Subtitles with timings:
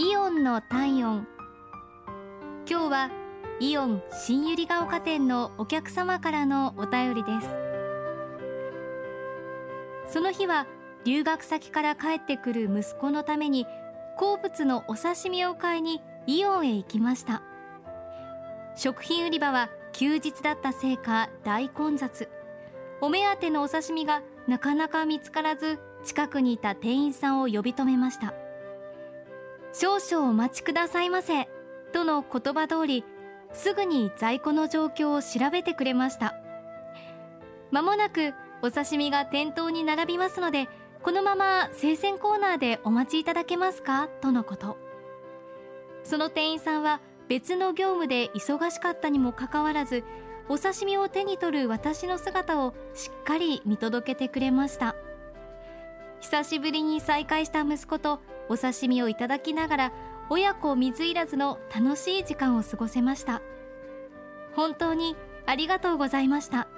[0.00, 1.26] イオンの体温。
[2.70, 3.10] 今日は
[3.58, 7.48] イオン新百合ヶ丘店のお客様からのお便りです。
[10.06, 10.68] その日は
[11.04, 13.66] 留学先から帰ってくる息子のために
[14.16, 17.42] 好物のお刺身を買いにイオンへ行きました。
[18.76, 22.28] 食品売り場は休日だったせいか大混雑。
[23.00, 28.32] お目当てのお刺身がなかなか見つからず近くにいた店員さんを呼び止めました。
[29.72, 31.48] 少々お待ちくださいませ。
[31.92, 33.04] との言葉通り
[33.52, 36.34] すぐに在庫の状況を調べてくれました。
[37.70, 40.68] まもなくお刺身が店頭に並びますので
[41.02, 44.08] このまま生鮮コーナーでお待ちいただけますか？
[44.20, 44.76] とのこと。
[46.02, 50.02] その店員さんは別の業務で忙しかったにもかかわらず
[50.48, 54.96] お刺身を手に取る私の姿をしっかり見届けてくれました。
[56.20, 59.92] 久しぶりに再会した息子とお刺身をいただきながら
[60.30, 63.42] 親子水入らずの楽しい時間を過ごせました。
[64.54, 66.68] 本当にありがとうございました。